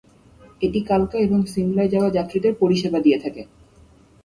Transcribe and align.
এটি 0.61 0.79
কালকা 0.89 1.17
এবং 1.19 1.39
সিমলায় 1.47 1.91
যাওয়া 1.93 2.09
যাত্রীদের 2.09 2.53
পরিষেবা 2.61 2.99
দিয়ে 3.05 3.17
থাকে। 3.23 3.41